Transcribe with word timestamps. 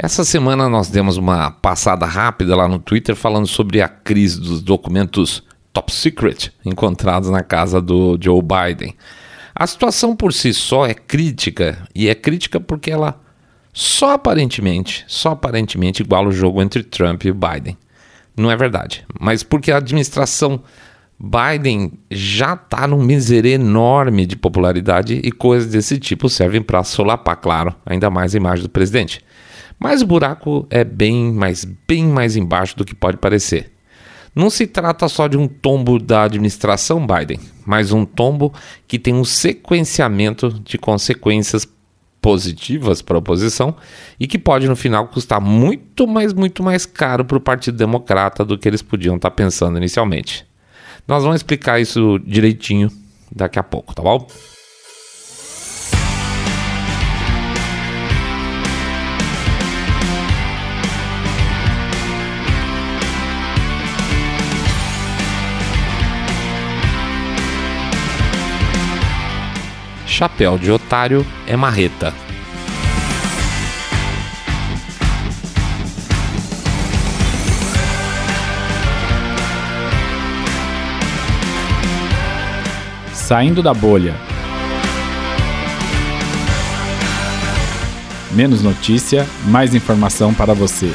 Essa 0.00 0.24
semana 0.24 0.68
nós 0.68 0.88
demos 0.88 1.16
uma 1.16 1.50
passada 1.50 2.06
rápida 2.06 2.54
lá 2.54 2.68
no 2.68 2.78
Twitter 2.78 3.16
falando 3.16 3.48
sobre 3.48 3.82
a 3.82 3.88
crise 3.88 4.40
dos 4.40 4.62
documentos 4.62 5.42
top 5.72 5.92
secret 5.92 6.52
encontrados 6.64 7.28
na 7.30 7.42
casa 7.42 7.82
do 7.82 8.16
Joe 8.20 8.40
Biden. 8.40 8.94
A 9.52 9.66
situação 9.66 10.14
por 10.14 10.32
si 10.32 10.54
só 10.54 10.86
é 10.86 10.94
crítica 10.94 11.84
e 11.92 12.08
é 12.08 12.14
crítica 12.14 12.60
porque 12.60 12.92
ela 12.92 13.20
só 13.72 14.12
aparentemente, 14.12 15.04
só 15.08 15.30
aparentemente 15.30 16.00
iguala 16.00 16.28
o 16.28 16.32
jogo 16.32 16.62
entre 16.62 16.84
Trump 16.84 17.24
e 17.24 17.32
Biden. 17.32 17.76
Não 18.36 18.52
é 18.52 18.56
verdade, 18.56 19.04
mas 19.18 19.42
porque 19.42 19.72
a 19.72 19.78
administração 19.78 20.62
Biden 21.18 21.94
já 22.08 22.54
está 22.54 22.86
num 22.86 23.02
miserê 23.02 23.54
enorme 23.54 24.26
de 24.26 24.36
popularidade 24.36 25.20
e 25.24 25.32
coisas 25.32 25.72
desse 25.72 25.98
tipo 25.98 26.28
servem 26.28 26.62
para 26.62 26.84
solapar, 26.84 27.34
claro, 27.34 27.74
ainda 27.84 28.08
mais 28.08 28.32
a 28.32 28.38
imagem 28.38 28.62
do 28.62 28.70
presidente. 28.70 29.26
Mas 29.78 30.02
o 30.02 30.06
buraco 30.06 30.66
é 30.70 30.82
bem, 30.82 31.32
mais, 31.32 31.64
bem 31.64 32.04
mais 32.04 32.36
embaixo 32.36 32.76
do 32.76 32.84
que 32.84 32.94
pode 32.94 33.16
parecer. 33.18 33.72
Não 34.34 34.50
se 34.50 34.66
trata 34.66 35.08
só 35.08 35.26
de 35.26 35.36
um 35.36 35.48
tombo 35.48 35.98
da 35.98 36.24
administração 36.24 37.06
Biden, 37.06 37.40
mas 37.66 37.92
um 37.92 38.04
tombo 38.04 38.52
que 38.86 38.98
tem 38.98 39.14
um 39.14 39.24
sequenciamento 39.24 40.50
de 40.50 40.78
consequências 40.78 41.66
positivas 42.20 43.00
para 43.00 43.16
a 43.16 43.20
oposição 43.20 43.74
e 44.18 44.26
que 44.26 44.38
pode 44.38 44.68
no 44.68 44.76
final 44.76 45.08
custar 45.08 45.40
muito 45.40 46.06
mais, 46.06 46.32
muito 46.32 46.62
mais 46.62 46.84
caro 46.84 47.24
para 47.24 47.38
o 47.38 47.40
Partido 47.40 47.78
Democrata 47.78 48.44
do 48.44 48.58
que 48.58 48.68
eles 48.68 48.82
podiam 48.82 49.16
estar 49.16 49.30
tá 49.30 49.34
pensando 49.34 49.78
inicialmente. 49.78 50.46
Nós 51.06 51.22
vamos 51.22 51.36
explicar 51.36 51.80
isso 51.80 52.18
direitinho 52.24 52.90
daqui 53.34 53.58
a 53.58 53.62
pouco, 53.62 53.94
tá 53.94 54.02
bom? 54.02 54.26
Chapéu 70.18 70.58
de 70.58 70.68
otário 70.68 71.24
é 71.46 71.56
marreta. 71.56 72.12
Saindo 83.12 83.62
da 83.62 83.72
bolha. 83.72 84.16
Menos 88.32 88.60
notícia, 88.60 89.24
mais 89.44 89.72
informação 89.72 90.34
para 90.34 90.52
você. 90.52 90.92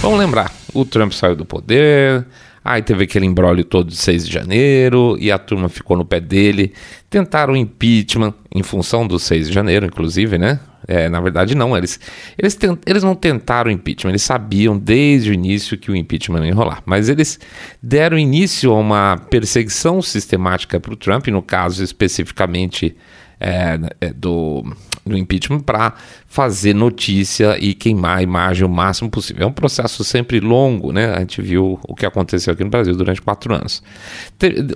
Vamos 0.00 0.18
lembrar, 0.18 0.50
o 0.72 0.86
Trump 0.86 1.12
saiu 1.12 1.36
do 1.36 1.44
poder, 1.44 2.24
Aí 2.64 2.82
teve 2.82 3.04
aquele 3.04 3.24
embrólio 3.24 3.64
todo 3.64 3.88
de 3.88 3.96
6 3.96 4.26
de 4.26 4.32
janeiro 4.32 5.16
e 5.18 5.32
a 5.32 5.38
turma 5.38 5.68
ficou 5.68 5.96
no 5.96 6.04
pé 6.04 6.20
dele. 6.20 6.72
Tentaram 7.08 7.56
impeachment 7.56 8.34
em 8.54 8.62
função 8.62 9.06
do 9.06 9.18
6 9.18 9.48
de 9.48 9.54
janeiro, 9.54 9.86
inclusive, 9.86 10.36
né? 10.36 10.60
É, 10.86 11.08
na 11.08 11.20
verdade, 11.20 11.54
não. 11.54 11.76
Eles, 11.76 11.98
eles, 12.36 12.54
tent, 12.54 12.78
eles 12.84 13.02
não 13.02 13.14
tentaram 13.14 13.70
impeachment, 13.70 14.10
eles 14.10 14.22
sabiam 14.22 14.76
desde 14.76 15.30
o 15.30 15.34
início 15.34 15.78
que 15.78 15.90
o 15.90 15.96
impeachment 15.96 16.46
ia 16.46 16.54
rolar. 16.54 16.82
Mas 16.84 17.08
eles 17.08 17.38
deram 17.82 18.18
início 18.18 18.72
a 18.72 18.78
uma 18.78 19.16
perseguição 19.30 20.02
sistemática 20.02 20.78
para 20.78 20.92
o 20.92 20.96
Trump, 20.96 21.28
no 21.28 21.42
caso 21.42 21.82
especificamente 21.82 22.96
é, 23.38 23.78
é 24.00 24.12
do 24.12 24.64
do 25.04 25.16
impeachment 25.16 25.60
para 25.60 25.94
fazer 26.26 26.74
notícia 26.74 27.56
e 27.58 27.74
queimar 27.74 28.18
a 28.18 28.22
imagem 28.22 28.64
o 28.64 28.68
máximo 28.68 29.10
possível. 29.10 29.44
É 29.44 29.46
um 29.46 29.52
processo 29.52 30.04
sempre 30.04 30.40
longo, 30.40 30.92
né? 30.92 31.12
A 31.14 31.20
gente 31.20 31.42
viu 31.42 31.78
o 31.82 31.94
que 31.94 32.06
aconteceu 32.06 32.52
aqui 32.52 32.62
no 32.62 32.70
Brasil 32.70 32.94
durante 32.94 33.20
quatro 33.20 33.54
anos. 33.54 33.82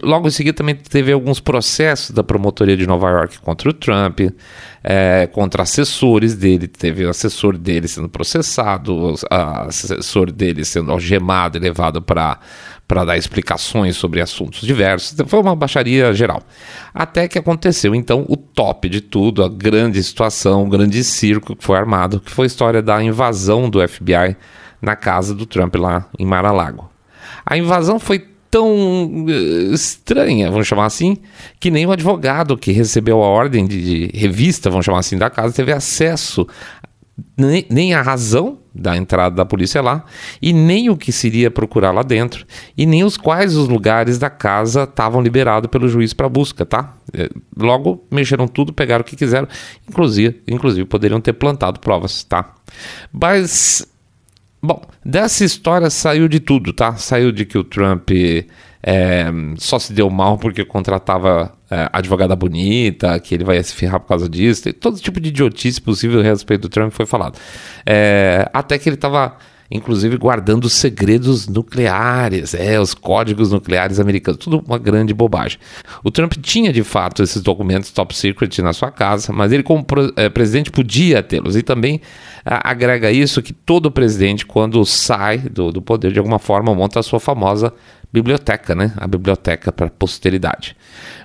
logo 0.03 0.27
em 0.27 0.31
seguida 0.31 0.57
também 0.57 0.75
teve 0.75 1.13
alguns 1.13 1.41
processos 1.41 2.11
da 2.11 2.23
promotoria 2.23 2.77
de 2.77 2.87
Nova 2.87 3.09
York 3.11 3.39
contra 3.41 3.69
o 3.69 3.73
Trump, 3.73 4.21
é, 4.83 5.29
contra 5.33 5.63
assessores 5.63 6.35
dele. 6.35 6.67
Teve 6.67 7.05
o 7.05 7.11
assessor 7.11 7.57
dele 7.57 7.87
sendo 7.87 8.09
processado, 8.09 8.95
o 8.95 9.15
assessor 9.31 10.33
dele 10.33 10.65
sendo 10.65 10.91
algemado 10.91 11.57
e 11.57 11.61
levado 11.61 12.03
para 12.03 12.39
para 12.87 13.05
dar 13.05 13.17
explicações 13.17 13.97
sobre 13.97 14.21
assuntos 14.21 14.61
diversos. 14.61 15.17
Foi 15.27 15.41
uma 15.41 15.57
baixaria 15.57 16.13
geral. 16.13 16.43
Até 16.93 17.27
que 17.27 17.39
aconteceu 17.39 17.95
então 17.95 18.25
o 18.29 18.37
top 18.37 18.89
de 18.89 19.01
tudo, 19.01 19.43
a 19.43 19.49
grande 19.49 20.03
situação, 20.03 20.65
o 20.65 20.69
grande 20.69 21.03
circo 21.03 21.57
que 21.57 21.65
foi 21.65 21.79
armado, 21.79 22.21
que 22.21 22.31
foi 22.31 22.45
a 22.45 22.47
história 22.47 22.83
da 22.83 23.03
invasão 23.03 23.71
do 23.71 23.87
FBI 23.87 24.37
na 24.81 24.95
casa 24.95 25.35
do 25.35 25.47
Trump 25.47 25.75
lá 25.77 26.07
em 26.19 26.27
Mar-a-Lago. 26.27 26.91
A 27.47 27.57
invasão 27.57 27.99
foi 27.99 28.27
tão 28.51 29.27
eh, 29.29 29.75
estranha, 29.75 30.49
vamos 30.49 30.69
chamar 30.69 30.87
assim, 30.87 31.17
que 31.59 31.73
nem 31.73 31.87
o 31.87 31.91
advogado 31.91 32.57
que 32.57 32.71
recebeu 32.71 33.21
a 33.21 33.27
ordem 33.27 33.67
de, 33.67 34.09
de 34.09 34.17
revista, 34.17 34.71
vamos 34.71 34.87
chamar 34.87 35.01
assim, 35.01 35.19
da 35.19 35.29
casa, 35.29 35.53
teve 35.53 35.73
acesso 35.73 36.47
nem, 37.37 37.67
nem 37.71 37.95
a 37.95 38.03
razão 38.03 38.59
da 38.75 38.97
entrada 38.97 39.37
da 39.37 39.45
polícia 39.45 39.81
lá, 39.81 40.05
e 40.43 40.53
nem 40.53 40.91
o 40.91 40.97
que 40.97 41.13
seria 41.13 41.51
procurar 41.51 41.93
lá 41.93 42.03
dentro, 42.03 42.45
e 42.77 42.85
nem 42.85 43.05
os 43.05 43.17
quais 43.17 43.55
os 43.55 43.69
lugares 43.69 44.19
da 44.19 44.29
casa 44.29 44.83
estavam 44.83 45.23
liberados 45.23 45.71
pelo 45.71 45.89
juiz 45.89 46.13
para 46.13 46.29
busca, 46.29 46.67
tá? 46.67 46.97
É, 47.13 47.31
logo 47.57 48.05
mexeram 48.11 48.49
tudo, 48.49 48.73
pegaram 48.73 49.03
o 49.03 49.05
que 49.05 49.15
quiseram, 49.15 49.47
inclusive, 49.89 50.43
inclusive 50.49 50.85
poderiam 50.87 51.21
ter 51.21 51.35
plantado 51.35 51.79
provas, 51.79 52.25
tá? 52.25 52.55
Mas 53.13 53.87
Bom, 54.67 54.83
dessa 55.05 55.45
história 55.45 55.91
saiu 55.91 56.27
de 56.27 56.41
tudo, 56.41 56.73
tá? 56.73 56.97
Saiu 56.97 57.31
de 57.31 57.45
que 57.45 57.59
o 57.59 57.63
Trump 57.63 58.09
é, 58.87 59.25
só 59.57 59.79
se 59.79 59.95
deu 59.95 60.11
mal 60.11 60.37
porque 60.37 60.63
contratava 60.63 61.51
é, 61.71 61.89
advogada 61.91 62.37
bonita, 62.37 63.19
que 63.19 63.35
ele 63.35 63.43
vai 63.43 63.63
se 63.63 63.75
ferrar 63.75 63.99
por 63.99 64.09
causa 64.09 64.29
disso. 64.29 64.71
Todo 64.75 65.01
tipo 65.01 65.19
de 65.19 65.31
idiotice 65.31 65.81
possível 65.81 66.21
a 66.21 66.23
respeito 66.23 66.63
do 66.63 66.69
Trump 66.69 66.93
foi 66.93 67.07
falado. 67.07 67.39
É, 67.87 68.49
até 68.53 68.79
que 68.79 68.87
ele 68.87 68.97
estava 68.97 69.39
inclusive 69.71 70.17
guardando 70.19 70.69
segredos 70.69 71.49
nucleares, 71.49 72.55
é, 72.55 72.79
os 72.79 72.95
códigos 72.95 73.51
nucleares 73.51 73.99
americanos, 73.99 74.39
tudo 74.39 74.63
uma 74.65 74.79
grande 74.79 75.15
bobagem. 75.15 75.59
O 76.05 76.11
Trump 76.11 76.35
tinha 76.41 76.73
de 76.73 76.85
fato 76.85 77.23
esses 77.23 77.43
documentos 77.43 77.91
top 77.91 78.15
secret 78.15 78.61
na 78.61 78.73
sua 78.73 78.91
casa, 78.91 79.33
mas 79.33 79.51
ele 79.51 79.63
como 79.63 79.85
é, 80.17 80.29
presidente 80.29 80.71
podia 80.71 81.23
tê-los 81.23 81.57
e 81.57 81.63
também 81.63 82.01
a, 82.45 82.71
agrega 82.71 83.11
isso 83.11 83.43
que 83.43 83.53
todo 83.53 83.91
presidente 83.91 84.45
quando 84.45 84.85
sai 84.85 85.39
do, 85.39 85.73
do 85.73 85.81
poder 85.81 86.13
de 86.13 86.19
alguma 86.19 86.39
forma 86.39 86.75
monta 86.75 87.01
a 87.01 87.03
sua 87.03 87.19
famosa 87.19 87.73
biblioteca, 88.15 88.77
né? 88.77 88.93
A 88.97 89.09
biblioteca 89.09 89.73
para 89.73 89.91
posteridade. 89.91 90.77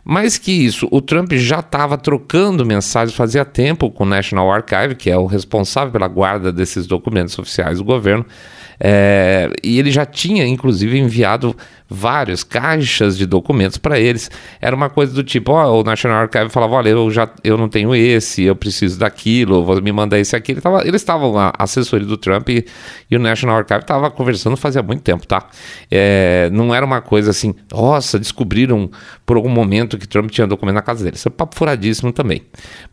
Mais 0.04 0.40
que 0.40 0.52
isso, 0.52 0.88
o 0.92 1.00
Trump 1.00 1.32
já 1.34 1.60
estava 1.60 2.00
trocando 2.00 2.66
mensagens 2.66 3.16
fazia 3.16 3.46
tempo 3.46 3.92
com 3.92 4.04
o 4.04 4.08
National 4.08 4.52
Archive, 4.52 4.96
que 4.96 5.08
é 5.08 5.16
o 5.16 5.28
responsável 5.28 5.92
pela 5.92 6.08
guarda 6.08 6.52
desses 6.52 6.88
documentos 6.88 7.38
oficiais 7.38 7.78
do 7.78 7.84
governo, 7.84 8.26
é, 8.80 9.52
e 9.64 9.78
ele 9.78 9.92
já 9.92 10.04
tinha, 10.04 10.48
inclusive, 10.48 10.98
enviado 10.98 11.56
vários 11.90 12.44
caixas 12.44 13.18
de 13.18 13.26
documentos 13.26 13.78
para 13.78 14.00
eles. 14.00 14.30
Era 14.62 14.76
uma 14.76 14.90
coisa 14.90 15.14
do 15.14 15.24
tipo, 15.24 15.52
ó, 15.52 15.80
o 15.80 15.84
National 15.84 16.22
Archive 16.22 16.50
falava, 16.50 16.76
olha, 16.76 16.90
eu 16.90 17.10
já 17.10 17.28
eu 17.44 17.58
não 17.58 17.68
tenho 17.68 17.96
esse, 17.96 18.44
eu 18.44 18.56
preciso 18.56 19.00
daquilo, 19.00 19.66
vou 19.66 19.82
me 19.82 19.92
mandar 19.92 20.20
esse 20.20 20.36
aqui. 20.36 20.52
Ele 20.52 20.62
tava, 20.62 20.88
eles 20.88 21.02
estavam 21.02 21.38
a 21.38 21.52
assessoria 21.58 22.06
do 22.06 22.18
Trump 22.18 22.50
e, 22.50 22.66
e 23.10 23.16
o 23.16 23.20
National 23.20 23.58
Archive 23.58 23.82
estava 23.82 24.12
conversando 24.12 24.56
fazia 24.56 24.84
muito 24.84 25.02
tempo, 25.02 25.26
tá? 25.26 25.48
É, 25.90 26.50
não 26.52 26.74
era 26.74 26.86
uma 26.86 27.02
coisa 27.02 27.32
assim, 27.32 27.56
nossa, 27.72 28.20
descobriram 28.20 28.90
por 29.26 29.38
algum 29.38 29.50
momento 29.50 29.98
que 29.98 30.08
Trump 30.08 30.30
tinha 30.30 30.46
documento 30.46 30.76
na 30.76 30.82
casa 30.82 31.04
dele. 31.04 31.16
Isso 31.16 31.28
é 31.28 31.32
papo 31.32 31.56
furadíssimo 31.56 32.12
também. 32.12 32.44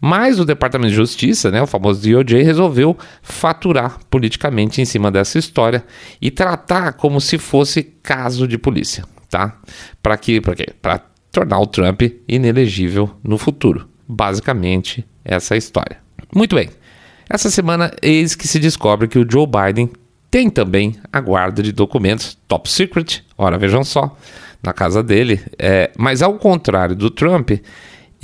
Mas 0.01 0.41
o 0.41 0.45
Departamento 0.45 0.91
de 0.91 0.97
Justiça, 0.97 1.51
né, 1.51 1.61
o 1.61 1.67
famoso 1.67 2.01
DOJ, 2.01 2.43
resolveu 2.43 2.97
faturar 3.23 3.99
politicamente 4.09 4.81
em 4.81 4.85
cima 4.85 5.11
dessa 5.11 5.39
história 5.39 5.85
e 6.21 6.31
tratar 6.31 6.93
como 6.95 7.21
se 7.21 7.39
fosse 7.39 7.83
caso 8.07 8.47
de 8.47 8.57
polícia, 8.57 8.86
tá? 9.31 9.59
Para 10.03 10.17
quê? 10.17 10.41
Para 10.41 10.55
quê? 10.55 10.67
Para 10.81 11.01
tornar 11.31 11.61
o 11.61 11.67
Trump 11.67 12.03
inelegível 12.27 13.11
no 13.23 13.37
futuro. 13.37 13.89
Basicamente, 14.09 15.07
essa 15.25 15.55
é 15.55 15.57
a 15.57 15.59
história. 15.59 15.99
Muito 16.35 16.55
bem. 16.55 16.71
Essa 17.29 17.51
semana, 17.51 17.93
eis 18.01 18.35
que 18.35 18.47
se 18.47 18.59
descobre 18.59 19.09
que 19.09 19.19
o 19.19 19.27
Joe 19.29 19.47
Biden 19.47 19.91
tem 20.31 20.49
também 20.49 20.97
a 21.13 21.21
guarda 21.21 21.63
de 21.63 21.73
documentos 21.73 22.39
top 22.47 22.71
secret. 22.71 23.25
Ora, 23.37 23.59
vejam 23.59 23.83
só, 23.83 24.17
na 24.63 24.73
casa 24.73 25.03
dele. 25.03 25.41
É, 25.59 25.91
mas 25.97 26.23
ao 26.23 26.35
contrário 26.35 26.95
do 26.95 27.11
Trump, 27.11 27.51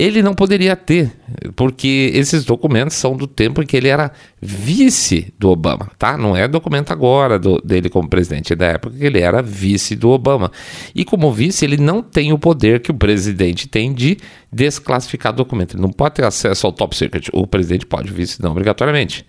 ele 0.03 0.21
não 0.21 0.33
poderia 0.33 0.75
ter, 0.75 1.11
porque 1.55 2.11
esses 2.13 2.43
documentos 2.43 2.95
são 2.95 3.15
do 3.15 3.25
tempo 3.25 3.61
em 3.61 3.65
que 3.65 3.77
ele 3.77 3.87
era 3.87 4.11
vice 4.41 5.33
do 5.39 5.49
Obama, 5.49 5.89
tá? 5.97 6.17
Não 6.17 6.35
é 6.35 6.47
documento 6.47 6.91
agora 6.91 7.39
do, 7.39 7.61
dele 7.61 7.89
como 7.89 8.09
presidente, 8.09 8.51
é 8.51 8.55
da 8.55 8.65
época 8.65 8.97
que 8.97 9.05
ele 9.05 9.19
era 9.19 9.41
vice 9.41 9.95
do 9.95 10.09
Obama. 10.09 10.51
E 10.93 11.05
como 11.05 11.31
vice, 11.31 11.63
ele 11.63 11.77
não 11.77 12.01
tem 12.01 12.33
o 12.33 12.37
poder 12.37 12.81
que 12.81 12.91
o 12.91 12.93
presidente 12.93 13.67
tem 13.67 13.93
de 13.93 14.17
desclassificar 14.51 15.31
documento. 15.31 15.75
Ele 15.75 15.81
não 15.81 15.91
pode 15.91 16.15
ter 16.15 16.25
acesso 16.25 16.67
ao 16.67 16.73
top 16.73 16.95
secret. 16.95 17.29
O 17.31 17.47
presidente 17.47 17.85
pode, 17.85 18.11
o 18.11 18.13
vice 18.13 18.41
não, 18.41 18.51
obrigatoriamente. 18.51 19.25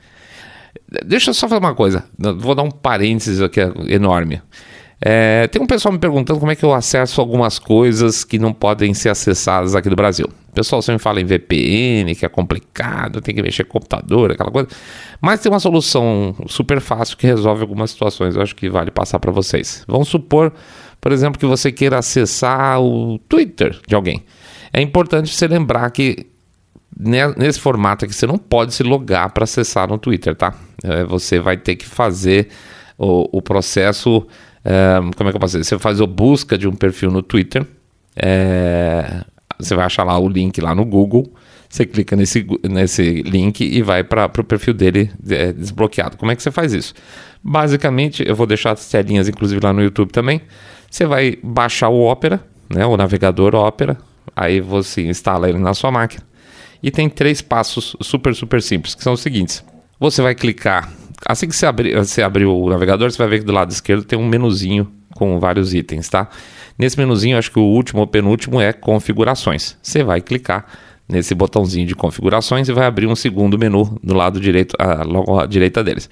Deixa 1.06 1.30
eu 1.30 1.34
só 1.34 1.48
falar 1.48 1.60
uma 1.60 1.74
coisa, 1.74 2.04
vou 2.38 2.54
dar 2.54 2.62
um 2.62 2.70
parênteses 2.70 3.40
aqui 3.40 3.60
enorme. 3.88 4.42
É, 5.00 5.46
tem 5.48 5.60
um 5.60 5.66
pessoal 5.66 5.92
me 5.92 5.98
perguntando 5.98 6.38
como 6.38 6.50
é 6.50 6.56
que 6.56 6.64
eu 6.64 6.72
acesso 6.72 7.20
algumas 7.20 7.58
coisas 7.58 8.24
que 8.24 8.38
não 8.38 8.52
podem 8.52 8.94
ser 8.94 9.08
acessadas 9.08 9.74
aqui 9.74 9.90
do 9.90 9.96
Brasil. 9.96 10.26
O 10.48 10.52
pessoal 10.54 10.80
sempre 10.80 11.02
fala 11.02 11.20
em 11.20 11.24
VPN, 11.24 12.14
que 12.14 12.24
é 12.24 12.28
complicado, 12.28 13.20
tem 13.20 13.34
que 13.34 13.42
mexer 13.42 13.64
com 13.64 13.72
computador, 13.72 14.30
aquela 14.30 14.50
coisa. 14.50 14.68
Mas 15.20 15.40
tem 15.40 15.50
uma 15.50 15.58
solução 15.58 16.34
super 16.46 16.80
fácil 16.80 17.16
que 17.16 17.26
resolve 17.26 17.62
algumas 17.62 17.90
situações. 17.90 18.36
Eu 18.36 18.42
acho 18.42 18.54
que 18.54 18.68
vale 18.68 18.90
passar 18.90 19.18
para 19.18 19.32
vocês. 19.32 19.84
Vamos 19.88 20.08
supor, 20.08 20.52
por 21.00 21.10
exemplo, 21.10 21.40
que 21.40 21.46
você 21.46 21.72
queira 21.72 21.98
acessar 21.98 22.80
o 22.80 23.18
Twitter 23.28 23.78
de 23.86 23.94
alguém. 23.94 24.24
É 24.72 24.80
importante 24.80 25.34
você 25.34 25.48
lembrar 25.48 25.90
que 25.90 26.26
nesse 27.36 27.58
formato 27.58 28.04
aqui 28.04 28.14
você 28.14 28.26
não 28.26 28.38
pode 28.38 28.72
se 28.72 28.82
logar 28.82 29.32
para 29.32 29.44
acessar 29.44 29.88
no 29.88 29.98
Twitter, 29.98 30.34
tá? 30.36 30.54
É, 30.82 31.04
você 31.04 31.40
vai 31.40 31.56
ter 31.56 31.74
que 31.74 31.84
fazer 31.84 32.48
o, 32.96 33.38
o 33.38 33.42
processo 33.42 34.26
é, 34.64 34.98
como 35.16 35.28
é 35.28 35.32
que 35.32 35.36
eu 35.36 35.40
posso 35.40 35.58
dizer? 35.58 35.64
Você 35.64 35.78
faz 35.78 36.00
a 36.00 36.06
busca 36.06 36.56
de 36.56 36.66
um 36.66 36.72
perfil 36.72 37.10
no 37.10 37.22
Twitter, 37.22 37.66
é, 38.16 39.24
você 39.58 39.74
vai 39.74 39.84
achar 39.84 40.04
lá 40.04 40.18
o 40.18 40.28
link 40.28 40.60
lá 40.60 40.74
no 40.74 40.84
Google, 40.84 41.30
você 41.68 41.84
clica 41.84 42.16
nesse, 42.16 42.46
nesse 42.68 43.22
link 43.22 43.60
e 43.60 43.82
vai 43.82 44.04
para 44.04 44.26
o 44.26 44.44
perfil 44.44 44.72
dele 44.72 45.10
é, 45.28 45.52
desbloqueado. 45.52 46.16
Como 46.16 46.30
é 46.30 46.36
que 46.36 46.42
você 46.42 46.50
faz 46.50 46.72
isso? 46.72 46.94
Basicamente, 47.42 48.24
eu 48.26 48.34
vou 48.34 48.46
deixar 48.46 48.72
as 48.72 48.88
telinhas, 48.88 49.28
inclusive, 49.28 49.60
lá 49.62 49.72
no 49.72 49.82
YouTube 49.82 50.12
também. 50.12 50.40
Você 50.90 51.04
vai 51.04 51.36
baixar 51.42 51.88
o 51.88 52.08
Opera, 52.08 52.40
né, 52.72 52.86
o 52.86 52.96
navegador 52.96 53.54
Opera, 53.54 53.98
aí 54.34 54.60
você 54.60 55.02
instala 55.02 55.48
ele 55.48 55.58
na 55.58 55.74
sua 55.74 55.90
máquina. 55.90 56.22
E 56.82 56.90
tem 56.90 57.08
três 57.08 57.42
passos 57.42 57.96
super, 58.00 58.34
super 58.34 58.62
simples, 58.62 58.94
que 58.94 59.02
são 59.02 59.14
os 59.14 59.20
seguintes. 59.20 59.64
Você 59.98 60.22
vai 60.22 60.34
clicar 60.34 60.92
Assim 61.26 61.48
que 61.48 61.56
você 61.56 61.66
abrir, 61.66 61.96
você 61.96 62.22
abrir 62.22 62.44
o 62.44 62.68
navegador, 62.68 63.10
você 63.10 63.18
vai 63.18 63.28
ver 63.28 63.38
que 63.40 63.44
do 63.44 63.52
lado 63.52 63.70
esquerdo 63.70 64.04
tem 64.04 64.18
um 64.18 64.26
menuzinho 64.26 64.90
com 65.14 65.38
vários 65.38 65.72
itens, 65.72 66.08
tá? 66.08 66.28
Nesse 66.78 66.98
menuzinho, 66.98 67.38
acho 67.38 67.50
que 67.50 67.58
o 67.58 67.62
último 67.62 68.00
ou 68.00 68.06
penúltimo 68.06 68.60
é 68.60 68.72
configurações. 68.72 69.76
Você 69.80 70.02
vai 70.02 70.20
clicar 70.20 70.66
nesse 71.08 71.34
botãozinho 71.34 71.86
de 71.86 71.94
configurações 71.94 72.68
e 72.68 72.72
vai 72.72 72.86
abrir 72.86 73.06
um 73.06 73.14
segundo 73.14 73.58
menu 73.58 73.98
do 74.02 74.14
lado 74.14 74.40
direito, 74.40 74.74
ah, 74.78 75.02
logo 75.04 75.38
à 75.38 75.46
direita 75.46 75.84
deles. 75.84 76.08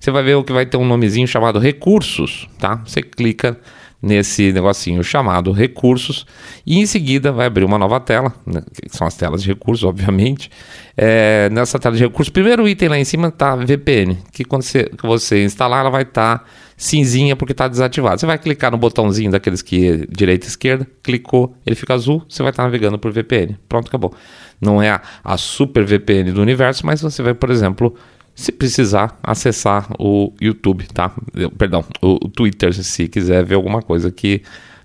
Você 0.00 0.10
vai 0.10 0.22
ver 0.22 0.36
o 0.36 0.44
que 0.44 0.52
vai 0.52 0.64
ter 0.64 0.76
um 0.76 0.84
nomezinho 0.84 1.26
chamado 1.26 1.58
recursos, 1.58 2.48
tá? 2.58 2.80
Você 2.84 3.02
clica 3.02 3.58
nesse 4.06 4.52
negocinho 4.52 5.02
chamado 5.02 5.50
recursos 5.50 6.24
e 6.64 6.78
em 6.78 6.86
seguida 6.86 7.32
vai 7.32 7.46
abrir 7.46 7.64
uma 7.64 7.78
nova 7.78 7.98
tela, 7.98 8.32
né, 8.46 8.62
que 8.72 8.96
são 8.96 9.06
as 9.06 9.16
telas 9.16 9.42
de 9.42 9.48
recursos, 9.48 9.84
obviamente. 9.84 10.50
É, 10.96 11.50
nessa 11.50 11.78
tela 11.78 11.96
de 11.96 12.02
recursos, 12.02 12.30
primeiro 12.30 12.66
item 12.68 12.88
lá 12.88 12.98
em 12.98 13.04
cima 13.04 13.28
está 13.28 13.56
VPN, 13.56 14.16
que 14.32 14.44
quando 14.44 14.62
você, 14.62 14.90
você 15.02 15.44
instalar 15.44 15.80
ela 15.80 15.90
vai 15.90 16.02
estar 16.02 16.38
tá 16.38 16.44
cinzinha 16.76 17.34
porque 17.34 17.52
está 17.52 17.66
desativado. 17.66 18.20
Você 18.20 18.26
vai 18.26 18.38
clicar 18.38 18.70
no 18.70 18.78
botãozinho 18.78 19.30
daqueles 19.30 19.62
que 19.62 19.88
é 19.88 19.96
direita 20.08 20.46
e 20.46 20.48
esquerda, 20.48 20.86
clicou, 21.02 21.54
ele 21.66 21.74
fica 21.74 21.94
azul, 21.94 22.22
você 22.28 22.42
vai 22.42 22.50
estar 22.50 22.62
tá 22.62 22.68
navegando 22.68 22.98
por 22.98 23.10
VPN. 23.10 23.58
Pronto, 23.68 23.88
acabou. 23.88 24.14
Não 24.60 24.80
é 24.80 24.90
a, 24.90 25.02
a 25.24 25.36
super 25.36 25.84
VPN 25.84 26.32
do 26.32 26.40
universo, 26.40 26.86
mas 26.86 27.02
você 27.02 27.22
vai, 27.22 27.34
por 27.34 27.50
exemplo, 27.50 27.94
se 28.36 28.52
precisar 28.52 29.18
acessar 29.22 29.88
o 29.98 30.30
YouTube, 30.38 30.86
tá? 30.92 31.10
Perdão, 31.56 31.82
o, 32.02 32.28
Twitter, 32.28 32.72
se 32.74 33.08
quiser 33.08 33.42
ver 33.42 33.54
alguma 33.54 33.80
coisa 33.80 34.10
que, 34.10 34.42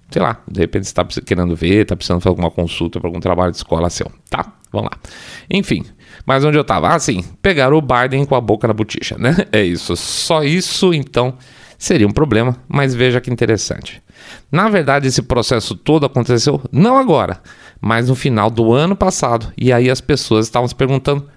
sei 0.10 0.22
lá, 0.22 0.42
de 0.50 0.62
repente 0.62 0.86
está 0.86 1.04
querendo 1.04 1.54
ver, 1.54 1.82
está 1.82 1.94
precisando 1.94 2.22
fazer 2.22 2.30
alguma 2.30 2.50
consulta 2.50 2.98
para 2.98 3.10
algum 3.10 3.20
trabalho 3.20 3.52
de 3.52 3.58
escola 3.58 3.90
seu, 3.90 4.10
tá? 4.30 4.54
Vamos 4.72 4.90
lá. 4.90 4.98
Enfim, 5.52 5.84
mas 6.26 6.46
onde 6.46 6.58
eu 6.58 6.62
estava? 6.62 6.96
Ah, 6.96 6.98
sim, 6.98 7.26
pegar 7.42 7.74
o 7.74 7.82
Biden 7.82 8.24
com 8.24 8.36
a 8.36 8.42
boca 8.42 8.70
na 8.70 8.74
boticha, 8.74 9.18
né? 9.18 9.36
É 9.52 9.62
isso. 9.62 9.98
Só 9.98 10.46
isso, 10.46 10.94
então, 10.94 11.38
seria 11.78 12.08
um 12.08 12.12
problema, 12.12 12.56
mas 12.70 12.96
veja 12.96 13.20
que 13.20 13.30
interessante. 13.30 14.02
Na 14.50 14.70
verdade, 14.70 15.10
esse 15.10 15.22
processo 15.22 15.76
todo 15.76 16.06
aconteceu 16.06 16.62
não 16.72 16.98
agora, 16.98 17.42
mas 17.82 18.08
no 18.08 18.16
final 18.16 18.50
do 18.50 18.72
ano 18.72 18.96
passado. 18.96 19.52
E 19.58 19.74
aí 19.74 19.90
as 19.90 20.00
pessoas 20.00 20.46
estavam 20.46 20.70
se 20.70 20.76
perguntando 20.76 21.28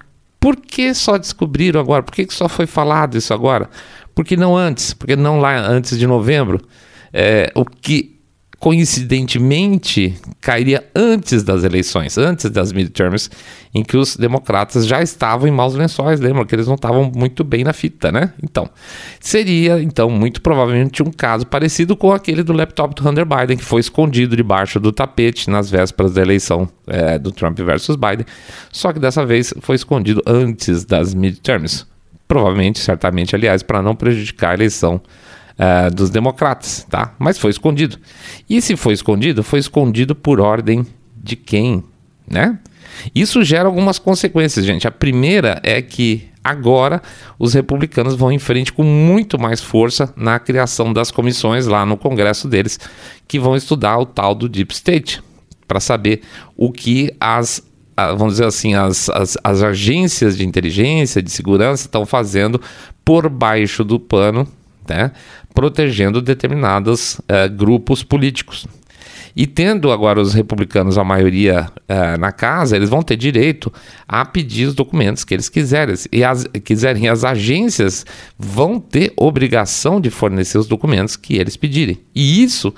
por 0.45 0.57
que 0.57 0.93
só 0.93 1.17
descobriram 1.17 1.81
agora? 1.81 2.03
Por 2.03 2.13
que 2.13 2.31
só 2.31 2.47
foi 2.47 2.67
falado 2.67 3.17
isso 3.17 3.33
agora? 3.33 3.67
Por 4.13 4.23
que 4.23 4.37
não 4.37 4.55
antes? 4.55 4.93
Por 4.93 5.07
que 5.07 5.15
não 5.15 5.39
lá 5.39 5.57
antes 5.57 5.97
de 5.97 6.05
novembro? 6.05 6.61
É, 7.11 7.51
o 7.55 7.65
que 7.65 8.14
coincidentemente 8.65 10.15
cairia 10.41 10.83
antes 10.95 11.43
das 11.43 11.63
eleições, 11.63 12.17
antes 12.17 12.49
das 12.49 12.73
midterms, 12.73 13.29
em 13.75 13.83
que 13.83 13.95
os 13.95 14.17
democratas 14.17 14.87
já 14.87 15.03
estavam 15.03 15.47
em 15.47 15.51
maus 15.51 15.75
lençóis, 15.75 16.19
lembram 16.19 16.43
que 16.47 16.55
eles 16.55 16.65
não 16.65 16.73
estavam 16.73 17.11
muito 17.15 17.43
bem 17.43 17.63
na 17.63 17.73
fita, 17.73 18.11
né? 18.11 18.33
Então, 18.41 18.67
seria 19.19 19.79
então 19.83 20.09
muito 20.09 20.41
provavelmente 20.41 21.03
um 21.03 21.11
caso 21.11 21.45
parecido 21.45 21.95
com 21.95 22.11
aquele 22.11 22.41
do 22.41 22.53
laptop 22.53 22.95
do 22.95 23.07
Hunter 23.07 23.23
Biden, 23.23 23.55
que 23.55 23.63
foi 23.63 23.81
escondido 23.81 24.35
debaixo 24.35 24.79
do 24.79 24.91
tapete 24.91 25.47
nas 25.47 25.69
vésperas 25.69 26.13
da 26.15 26.23
eleição 26.23 26.67
é, 26.87 27.19
do 27.19 27.31
Trump 27.31 27.59
versus 27.59 27.95
Biden, 27.95 28.25
só 28.71 28.91
que 28.91 28.97
dessa 28.97 29.23
vez 29.23 29.53
foi 29.61 29.75
escondido 29.75 30.23
antes 30.25 30.83
das 30.83 31.13
midterms. 31.13 31.85
Provavelmente, 32.27 32.79
certamente, 32.79 33.35
aliás, 33.35 33.61
para 33.61 33.83
não 33.83 33.95
prejudicar 33.95 34.49
a 34.49 34.53
eleição 34.55 34.99
uh, 35.59 35.93
dos 35.93 36.09
democratas, 36.09 36.85
tá? 36.89 37.13
Mas 37.19 37.37
foi 37.37 37.51
escondido. 37.51 37.97
E 38.49 38.61
se 38.61 38.75
foi 38.75 38.93
escondido, 38.93 39.43
foi 39.43 39.59
escondido 39.59 40.15
por 40.15 40.39
ordem 40.39 40.85
de 41.15 41.35
quem, 41.35 41.83
né? 42.27 42.59
Isso 43.13 43.43
gera 43.43 43.67
algumas 43.67 43.99
consequências, 43.99 44.65
gente. 44.65 44.87
A 44.87 44.91
primeira 44.91 45.59
é 45.63 45.81
que 45.81 46.29
agora 46.43 47.01
os 47.39 47.53
republicanos 47.53 48.15
vão 48.15 48.31
em 48.31 48.39
frente 48.39 48.71
com 48.71 48.83
muito 48.83 49.39
mais 49.39 49.61
força 49.61 50.13
na 50.15 50.39
criação 50.39 50.93
das 50.93 51.11
comissões 51.11 51.65
lá 51.65 51.85
no 51.85 51.97
Congresso 51.97 52.47
deles, 52.47 52.79
que 53.27 53.39
vão 53.39 53.55
estudar 53.55 53.97
o 53.97 54.05
tal 54.05 54.35
do 54.35 54.47
Deep 54.47 54.73
State, 54.73 55.21
para 55.67 55.79
saber 55.79 56.21
o 56.55 56.71
que 56.71 57.11
as 57.19 57.63
vamos 58.17 58.33
dizer 58.33 58.45
assim, 58.45 58.75
as, 58.75 59.09
as, 59.09 59.37
as 59.41 59.63
agências 59.63 60.35
de 60.35 60.45
inteligência, 60.45 61.21
de 61.21 61.31
segurança 61.31 61.85
estão 61.85 62.05
fazendo 62.05 62.59
por 63.05 63.29
baixo 63.29 63.85
do 63.85 63.97
pano, 63.97 64.45
né, 64.87 65.11
protegendo 65.55 66.21
determinados 66.21 67.15
uh, 67.19 67.49
grupos 67.49 68.03
políticos. 68.03 68.67
E 69.35 69.45
tendo 69.45 69.91
agora 69.91 70.21
os 70.21 70.33
republicanos 70.33 70.97
a 70.97 71.03
maioria 71.03 71.67
uh, 71.89 72.17
na 72.17 72.31
casa, 72.31 72.75
eles 72.75 72.89
vão 72.89 73.01
ter 73.01 73.17
direito 73.17 73.71
a 74.07 74.23
pedir 74.23 74.67
os 74.67 74.73
documentos 74.73 75.25
que 75.25 75.33
eles 75.33 75.49
quiserem. 75.49 75.95
E 76.11 76.23
as, 76.23 76.45
quiserem, 76.63 77.09
as 77.09 77.25
agências 77.25 78.05
vão 78.37 78.79
ter 78.79 79.11
obrigação 79.17 79.99
de 79.99 80.09
fornecer 80.09 80.57
os 80.57 80.67
documentos 80.67 81.17
que 81.17 81.35
eles 81.35 81.57
pedirem. 81.57 81.99
E 82.13 82.43
isso, 82.43 82.73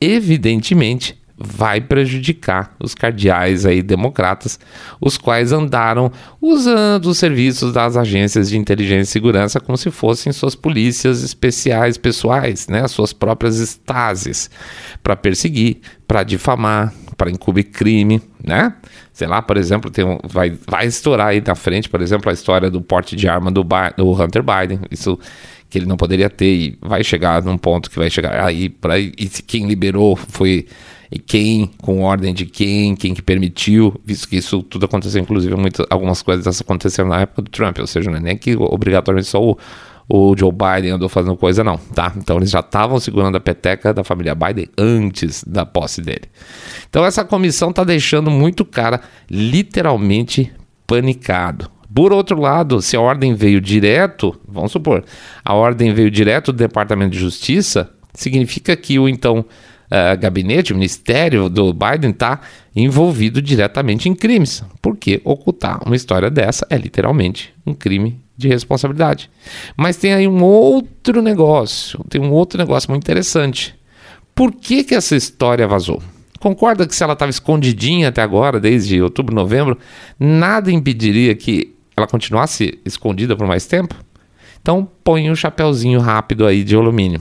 evidentemente, 0.00 1.21
vai 1.44 1.80
prejudicar 1.80 2.74
os 2.78 2.94
cardeais 2.94 3.66
aí 3.66 3.82
democratas, 3.82 4.58
os 5.00 5.18
quais 5.18 5.52
andaram 5.52 6.10
usando 6.40 7.06
os 7.06 7.18
serviços 7.18 7.72
das 7.72 7.96
agências 7.96 8.48
de 8.48 8.56
inteligência 8.56 9.10
e 9.10 9.12
segurança 9.12 9.60
como 9.60 9.76
se 9.76 9.90
fossem 9.90 10.32
suas 10.32 10.54
polícias 10.54 11.22
especiais 11.22 11.98
pessoais, 11.98 12.68
né, 12.68 12.86
suas 12.86 13.12
próprias 13.12 13.58
estases, 13.58 14.48
para 15.02 15.16
perseguir, 15.16 15.78
para 16.06 16.22
difamar, 16.22 16.92
para 17.16 17.30
encobrir 17.30 17.64
crime, 17.64 18.20
né? 18.42 18.74
Sei 19.12 19.26
lá, 19.26 19.42
por 19.42 19.56
exemplo, 19.56 19.90
tem 19.90 20.04
um, 20.04 20.18
vai, 20.24 20.56
vai 20.66 20.86
estourar 20.86 21.28
aí 21.28 21.42
na 21.44 21.54
frente, 21.54 21.88
por 21.88 22.00
exemplo, 22.00 22.30
a 22.30 22.32
história 22.32 22.70
do 22.70 22.80
porte 22.80 23.14
de 23.14 23.28
arma 23.28 23.50
do, 23.50 23.64
do 23.96 24.12
Hunter 24.12 24.42
Biden, 24.42 24.80
isso 24.90 25.18
que 25.72 25.78
ele 25.78 25.86
não 25.86 25.96
poderia 25.96 26.28
ter 26.28 26.54
e 26.54 26.78
vai 26.82 27.02
chegar 27.02 27.42
num 27.42 27.56
ponto 27.56 27.90
que 27.90 27.98
vai 27.98 28.10
chegar 28.10 28.44
aí 28.44 28.68
para 28.68 28.98
e 28.98 29.14
quem 29.46 29.66
liberou 29.66 30.16
foi 30.16 30.66
quem, 31.18 31.70
com 31.82 32.02
ordem 32.02 32.32
de 32.32 32.46
quem, 32.46 32.94
quem 32.94 33.12
que 33.12 33.22
permitiu, 33.22 33.94
visto 34.04 34.28
que 34.28 34.36
isso 34.36 34.62
tudo 34.62 34.86
aconteceu, 34.86 35.20
inclusive 35.20 35.54
muito, 35.56 35.84
algumas 35.90 36.22
coisas 36.22 36.60
aconteceram 36.60 37.08
na 37.08 37.20
época 37.20 37.42
do 37.42 37.50
Trump, 37.50 37.78
ou 37.78 37.86
seja, 37.86 38.10
não 38.10 38.18
é 38.18 38.20
nem 38.20 38.36
que 38.36 38.56
obrigatoriamente 38.56 39.28
só 39.28 39.42
o, 39.42 39.58
o 40.08 40.34
Joe 40.36 40.52
Biden 40.52 40.92
andou 40.92 41.08
fazendo 41.08 41.36
coisa, 41.36 41.62
não, 41.62 41.76
tá? 41.76 42.12
Então 42.16 42.36
eles 42.36 42.50
já 42.50 42.60
estavam 42.60 42.98
segurando 42.98 43.36
a 43.36 43.40
peteca 43.40 43.92
da 43.92 44.02
família 44.02 44.34
Biden 44.34 44.68
antes 44.76 45.44
da 45.44 45.66
posse 45.66 46.00
dele. 46.00 46.24
Então 46.88 47.04
essa 47.04 47.24
comissão 47.24 47.70
está 47.70 47.84
deixando 47.84 48.30
muito 48.30 48.64
cara 48.64 49.00
literalmente 49.30 50.52
panicado. 50.86 51.70
Por 51.94 52.12
outro 52.12 52.40
lado, 52.40 52.80
se 52.80 52.96
a 52.96 53.00
ordem 53.00 53.34
veio 53.34 53.60
direto, 53.60 54.34
vamos 54.48 54.72
supor, 54.72 55.04
a 55.44 55.54
ordem 55.54 55.92
veio 55.92 56.10
direto 56.10 56.52
do 56.52 56.56
Departamento 56.56 57.10
de 57.10 57.18
Justiça, 57.18 57.90
significa 58.14 58.74
que 58.76 58.98
o 58.98 59.08
então 59.08 59.44
uh, 59.92 60.18
gabinete, 60.18 60.72
o 60.72 60.76
ministério 60.76 61.50
do 61.50 61.72
Biden 61.74 62.10
está 62.10 62.40
envolvido 62.74 63.42
diretamente 63.42 64.08
em 64.08 64.14
crimes, 64.14 64.64
porque 64.80 65.20
ocultar 65.24 65.80
uma 65.86 65.94
história 65.94 66.30
dessa 66.30 66.66
é 66.70 66.76
literalmente 66.78 67.52
um 67.66 67.74
crime 67.74 68.18
de 68.36 68.48
responsabilidade. 68.48 69.30
Mas 69.76 69.96
tem 69.98 70.14
aí 70.14 70.26
um 70.26 70.42
outro 70.42 71.20
negócio, 71.20 72.02
tem 72.08 72.20
um 72.20 72.32
outro 72.32 72.58
negócio 72.58 72.90
muito 72.90 73.04
interessante. 73.04 73.74
Por 74.34 74.50
que, 74.52 74.82
que 74.82 74.94
essa 74.94 75.14
história 75.14 75.68
vazou? 75.68 76.02
Concorda 76.40 76.86
que 76.86 76.96
se 76.96 77.04
ela 77.04 77.12
estava 77.12 77.30
escondidinha 77.30 78.08
até 78.08 78.22
agora, 78.22 78.58
desde 78.58 79.00
outubro, 79.00 79.34
novembro, 79.34 79.78
nada 80.18 80.72
impediria 80.72 81.34
que 81.34 81.76
ela 81.96 82.06
continuasse 82.06 82.80
escondida 82.84 83.36
por 83.36 83.46
mais 83.46 83.66
tempo? 83.66 83.94
Então 84.60 84.88
põe 85.04 85.30
um 85.30 85.36
chapéuzinho 85.36 86.00
rápido 86.00 86.46
aí 86.46 86.64
de 86.64 86.74
alumínio. 86.74 87.20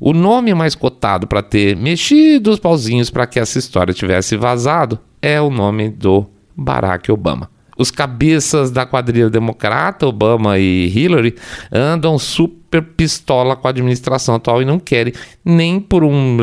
O 0.00 0.12
nome 0.12 0.54
mais 0.54 0.76
cotado 0.76 1.26
para 1.26 1.42
ter 1.42 1.76
mexido 1.76 2.50
os 2.50 2.60
pauzinhos 2.60 3.10
para 3.10 3.26
que 3.26 3.40
essa 3.40 3.58
história 3.58 3.92
tivesse 3.92 4.36
vazado 4.36 4.98
é 5.20 5.40
o 5.40 5.50
nome 5.50 5.90
do 5.90 6.24
Barack 6.56 7.10
Obama. 7.10 7.50
Os 7.76 7.90
cabeças 7.90 8.70
da 8.70 8.86
quadrilha 8.86 9.30
democrata, 9.30 10.06
Obama 10.06 10.58
e 10.58 10.86
Hillary, 10.86 11.34
andam 11.72 12.18
super 12.18 12.82
pistola 12.82 13.56
com 13.56 13.66
a 13.66 13.70
administração 13.70 14.34
atual 14.34 14.62
e 14.62 14.64
não 14.64 14.78
querem 14.78 15.12
nem 15.44 15.80
por 15.80 16.04
um 16.04 16.36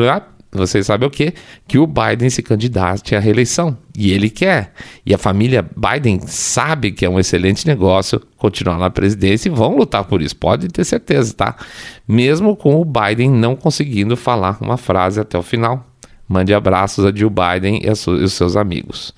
vocês 0.56 0.86
sabem 0.86 1.06
o 1.06 1.10
quê? 1.10 1.34
Que 1.66 1.78
o 1.78 1.86
Biden 1.86 2.30
se 2.30 2.42
candidate 2.42 3.14
à 3.14 3.20
reeleição. 3.20 3.76
E 3.96 4.10
ele 4.10 4.28
quer. 4.28 4.72
E 5.04 5.14
a 5.14 5.18
família 5.18 5.64
Biden 5.76 6.20
sabe 6.26 6.92
que 6.92 7.04
é 7.04 7.10
um 7.10 7.18
excelente 7.18 7.66
negócio 7.66 8.20
continuar 8.36 8.78
na 8.78 8.90
presidência 8.90 9.48
e 9.48 9.52
vão 9.52 9.76
lutar 9.76 10.04
por 10.04 10.20
isso. 10.20 10.36
Pode 10.36 10.68
ter 10.68 10.84
certeza, 10.84 11.32
tá? 11.34 11.56
Mesmo 12.06 12.54
com 12.56 12.80
o 12.80 12.84
Biden 12.84 13.30
não 13.30 13.56
conseguindo 13.56 14.16
falar 14.16 14.58
uma 14.60 14.76
frase 14.76 15.20
até 15.20 15.38
o 15.38 15.42
final. 15.42 15.84
Mande 16.28 16.52
abraços 16.52 17.04
a 17.04 17.14
Joe 17.14 17.30
Biden 17.30 17.82
e, 17.84 17.90
os 17.90 18.32
seus 18.32 18.56
amigos. 18.56 19.14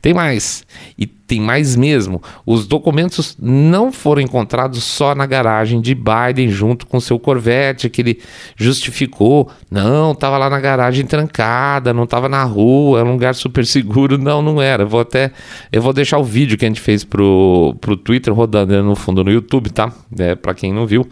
Tem 0.00 0.14
mais, 0.14 0.64
e 0.96 1.06
tem 1.06 1.40
mais 1.40 1.74
mesmo. 1.74 2.22
Os 2.46 2.68
documentos 2.68 3.36
não 3.40 3.90
foram 3.90 4.22
encontrados 4.22 4.84
só 4.84 5.12
na 5.12 5.26
garagem 5.26 5.80
de 5.80 5.92
Biden 5.92 6.50
junto 6.50 6.86
com 6.86 7.00
seu 7.00 7.18
Corvette, 7.18 7.90
que 7.90 8.02
ele 8.02 8.20
justificou. 8.54 9.50
Não, 9.68 10.12
estava 10.12 10.38
lá 10.38 10.48
na 10.48 10.60
garagem 10.60 11.04
trancada, 11.04 11.92
não 11.92 12.04
estava 12.04 12.28
na 12.28 12.44
rua, 12.44 13.00
era 13.00 13.08
um 13.08 13.12
lugar 13.12 13.34
super 13.34 13.66
seguro. 13.66 14.16
Não, 14.16 14.40
não 14.40 14.62
era. 14.62 14.84
Vou 14.84 15.00
até, 15.00 15.32
eu 15.72 15.82
vou 15.82 15.92
deixar 15.92 16.18
o 16.18 16.24
vídeo 16.24 16.56
que 16.56 16.64
a 16.64 16.68
gente 16.68 16.80
fez 16.80 17.02
pro, 17.02 17.74
pro 17.80 17.96
Twitter 17.96 18.32
rodando 18.32 18.80
no 18.84 18.94
fundo 18.94 19.24
no 19.24 19.32
YouTube, 19.32 19.70
tá? 19.70 19.92
É, 20.16 20.36
para 20.36 20.54
quem 20.54 20.72
não 20.72 20.86
viu. 20.86 21.08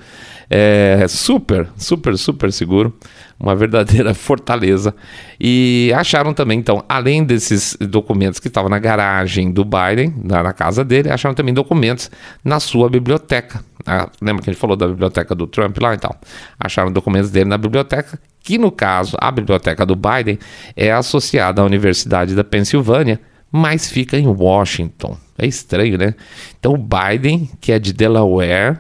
É 0.52 1.07
super, 1.09 1.69
super, 1.76 2.19
super 2.19 2.52
seguro 2.52 2.92
uma 3.40 3.57
verdadeira 3.57 4.12
fortaleza. 4.14 4.95
E 5.40 5.90
acharam 5.97 6.35
também, 6.35 6.59
então, 6.59 6.85
além 6.87 7.25
desses 7.25 7.76
documentos 7.80 8.38
que 8.38 8.49
estavam 8.49 8.69
na 8.69 8.78
garagem 8.78 9.50
do 9.50 9.64
Biden, 9.64 10.14
na, 10.23 10.42
na, 10.42 10.52
casa 10.52 10.85
dele, 10.85 11.11
acharam 11.11 11.35
também 11.35 11.54
documentos 11.54 12.11
na 12.45 12.61
sua 12.61 12.90
biblioteca. 12.90 13.64
Ah, 13.87 14.11
lembra 14.21 14.42
que 14.42 14.50
a 14.50 14.52
gente 14.52 14.61
falou 14.61 14.76
da 14.76 14.87
biblioteca 14.87 15.35
do 15.35 15.47
Trump 15.47 15.78
lá 15.78 15.95
então? 15.95 16.14
Acharam 16.59 16.92
documentos 16.92 17.30
dele 17.30 17.49
na 17.49 17.57
biblioteca, 17.57 18.21
que 18.42 18.59
no 18.59 18.71
caso, 18.71 19.16
a 19.19 19.30
biblioteca 19.30 19.87
do 19.87 19.97
Biden 19.97 20.38
é 20.76 20.92
associada 20.92 21.62
à 21.62 21.64
Universidade 21.64 22.35
da 22.35 22.45
Pensilvânia, 22.45 23.19
mas 23.50 23.88
fica 23.90 24.19
em 24.19 24.26
Washington. 24.26 25.16
É 25.38 25.47
estranho, 25.47 25.97
né? 25.97 26.14
Então, 26.59 26.75
o 26.75 26.78
Biden, 26.78 27.49
que 27.59 27.73
é 27.73 27.78
de 27.78 27.95
Delaware, 27.95 28.78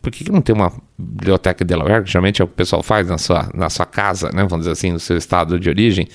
por 0.00 0.10
que, 0.10 0.24
que 0.24 0.32
não 0.32 0.40
tem 0.40 0.54
uma 0.54 0.72
biblioteca 0.98 1.64
de 1.64 1.68
Delaware, 1.68 2.04
geralmente 2.04 2.40
é 2.42 2.44
o 2.44 2.48
que 2.48 2.54
o 2.54 2.56
pessoal 2.56 2.82
faz 2.82 3.08
na 3.08 3.18
sua, 3.18 3.48
na 3.54 3.70
sua 3.70 3.86
casa, 3.86 4.30
né, 4.34 4.42
vamos 4.42 4.60
dizer 4.60 4.72
assim, 4.72 4.92
no 4.92 5.00
seu 5.00 5.16
estado 5.16 5.58
de 5.58 5.68
origem, 5.68 6.08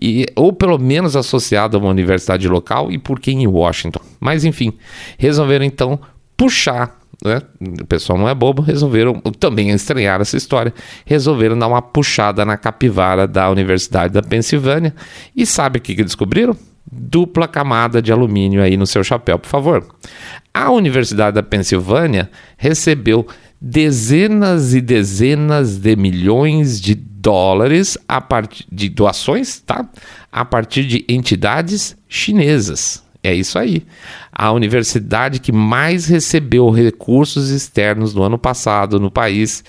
e, 0.00 0.26
ou 0.34 0.52
pelo 0.52 0.78
menos 0.78 1.16
associado 1.16 1.76
a 1.76 1.80
uma 1.80 1.90
universidade 1.90 2.48
local, 2.48 2.90
e 2.90 2.98
por 2.98 3.20
que 3.20 3.30
em 3.30 3.46
Washington? 3.46 4.00
Mas 4.18 4.44
enfim, 4.44 4.72
resolveram 5.18 5.64
então 5.64 5.98
puxar 6.36 6.98
né? 7.24 7.42
O 7.60 7.86
pessoal 7.86 8.18
não 8.18 8.28
é 8.28 8.34
bobo, 8.34 8.62
resolveram 8.62 9.20
também 9.40 9.70
estranhar 9.70 10.20
essa 10.20 10.36
história, 10.36 10.72
resolveram 11.04 11.58
dar 11.58 11.66
uma 11.66 11.82
puxada 11.82 12.44
na 12.44 12.56
capivara 12.56 13.26
da 13.26 13.50
Universidade 13.50 14.14
da 14.14 14.22
Pensilvânia 14.22 14.94
e 15.34 15.44
sabe 15.44 15.78
o 15.78 15.82
que, 15.82 15.96
que 15.96 16.04
descobriram? 16.04 16.56
Dupla 16.90 17.46
camada 17.46 18.00
de 18.00 18.12
alumínio 18.12 18.62
aí 18.62 18.76
no 18.76 18.86
seu 18.86 19.04
chapéu, 19.04 19.38
por 19.38 19.48
favor. 19.48 19.86
A 20.52 20.70
Universidade 20.70 21.34
da 21.34 21.42
Pensilvânia 21.42 22.30
recebeu 22.56 23.26
dezenas 23.60 24.74
e 24.74 24.80
dezenas 24.80 25.76
de 25.76 25.96
milhões 25.96 26.80
de 26.80 26.94
dólares 26.94 27.98
a 28.08 28.20
partir 28.20 28.64
de 28.70 28.88
doações, 28.88 29.60
tá? 29.60 29.86
A 30.32 30.44
partir 30.44 30.84
de 30.84 31.04
entidades 31.08 31.96
chinesas. 32.08 33.02
É 33.22 33.34
isso 33.34 33.58
aí. 33.58 33.84
A 34.32 34.52
universidade 34.52 35.40
que 35.40 35.50
mais 35.50 36.06
recebeu 36.06 36.70
recursos 36.70 37.50
externos 37.50 38.14
no 38.14 38.22
ano 38.22 38.38
passado 38.38 39.00
no 39.00 39.10
país 39.10 39.64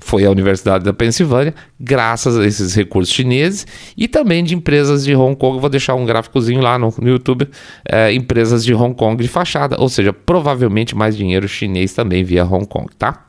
foi 0.00 0.24
a 0.24 0.30
Universidade 0.30 0.84
da 0.84 0.92
Pensilvânia, 0.92 1.54
graças 1.78 2.36
a 2.36 2.44
esses 2.44 2.74
recursos 2.74 3.14
chineses 3.14 3.66
e 3.96 4.08
também 4.08 4.42
de 4.42 4.54
empresas 4.54 5.04
de 5.04 5.14
Hong 5.14 5.36
Kong. 5.36 5.60
vou 5.60 5.70
deixar 5.70 5.94
um 5.94 6.04
gráficozinho 6.04 6.60
lá 6.60 6.78
no, 6.78 6.92
no 6.98 7.08
YouTube: 7.08 7.48
é, 7.88 8.12
empresas 8.12 8.64
de 8.64 8.74
Hong 8.74 8.94
Kong 8.94 9.22
de 9.22 9.28
fachada, 9.28 9.76
ou 9.78 9.88
seja, 9.88 10.12
provavelmente 10.12 10.96
mais 10.96 11.16
dinheiro 11.16 11.46
chinês 11.46 11.92
também 11.92 12.24
via 12.24 12.44
Hong 12.44 12.66
Kong, 12.66 12.88
tá? 12.98 13.26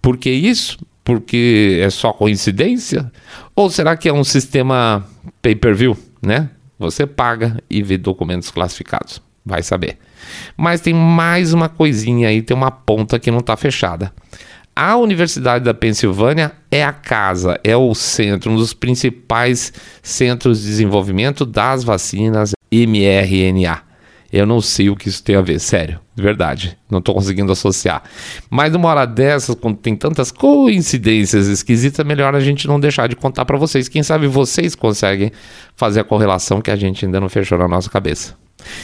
Por 0.00 0.16
que 0.16 0.30
isso? 0.30 0.78
Porque 1.04 1.80
é 1.82 1.90
só 1.90 2.12
coincidência? 2.12 3.10
Ou 3.54 3.70
será 3.70 3.96
que 3.96 4.08
é 4.08 4.12
um 4.12 4.24
sistema 4.24 5.06
pay-per-view, 5.40 5.96
né? 6.22 6.50
Você 6.78 7.06
paga 7.06 7.58
e 7.68 7.82
vê 7.82 7.98
documentos 7.98 8.50
classificados. 8.50 9.20
Vai 9.44 9.62
saber. 9.62 9.98
Mas 10.56 10.80
tem 10.80 10.94
mais 10.94 11.52
uma 11.52 11.68
coisinha 11.68 12.28
aí, 12.28 12.42
tem 12.42 12.56
uma 12.56 12.70
ponta 12.70 13.18
que 13.18 13.30
não 13.30 13.38
está 13.38 13.56
fechada. 13.56 14.12
A 14.80 14.96
Universidade 14.96 15.64
da 15.64 15.74
Pensilvânia 15.74 16.52
é 16.70 16.84
a 16.84 16.92
casa, 16.92 17.58
é 17.64 17.76
o 17.76 17.92
centro, 17.96 18.52
um 18.52 18.54
dos 18.54 18.72
principais 18.72 19.72
centros 20.04 20.60
de 20.60 20.68
desenvolvimento 20.68 21.44
das 21.44 21.82
vacinas 21.82 22.52
mRNA. 22.70 23.82
Eu 24.32 24.46
não 24.46 24.60
sei 24.60 24.88
o 24.88 24.94
que 24.94 25.08
isso 25.08 25.20
tem 25.20 25.34
a 25.34 25.40
ver, 25.40 25.58
sério, 25.58 25.98
de 26.14 26.22
verdade. 26.22 26.78
Não 26.88 27.00
estou 27.00 27.12
conseguindo 27.12 27.50
associar. 27.50 28.04
Mas 28.48 28.72
numa 28.72 28.88
hora 28.88 29.04
dessas, 29.04 29.56
quando 29.56 29.78
tem 29.78 29.96
tantas 29.96 30.30
coincidências 30.30 31.48
esquisitas, 31.48 32.06
melhor 32.06 32.36
a 32.36 32.40
gente 32.40 32.68
não 32.68 32.78
deixar 32.78 33.08
de 33.08 33.16
contar 33.16 33.44
para 33.44 33.58
vocês. 33.58 33.88
Quem 33.88 34.04
sabe 34.04 34.28
vocês 34.28 34.76
conseguem 34.76 35.32
fazer 35.74 35.98
a 35.98 36.04
correlação 36.04 36.60
que 36.60 36.70
a 36.70 36.76
gente 36.76 37.04
ainda 37.04 37.18
não 37.18 37.28
fechou 37.28 37.58
na 37.58 37.66
nossa 37.66 37.90
cabeça. 37.90 38.36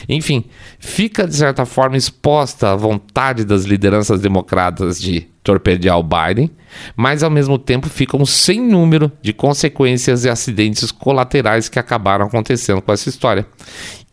Enfim, 0.09 0.45
fica 0.81 1.25
de 1.25 1.37
certa 1.37 1.65
forma 1.65 1.97
exposta 1.97 2.73
à 2.73 2.75
vontade 2.75 3.45
das 3.45 3.63
lideranças 3.63 4.21
democratas 4.21 5.01
de 5.01 5.33
torpedear 5.45 5.99
o 5.99 6.03
Biden, 6.03 6.51
mas 6.97 7.23
ao 7.23 7.31
mesmo 7.31 7.59
tempo 7.59 7.89
ficam 7.89 8.25
sem 8.25 8.61
número 8.61 9.13
de 9.23 9.33
consequências 9.33 10.25
e 10.25 10.31
acidentes 10.31 10.91
colaterais 10.91 11.69
que 11.69 11.79
acabaram 11.79 12.27
acontecendo 12.27 12.81
com 12.81 12.91
essa 12.91 13.09
história. 13.09 13.47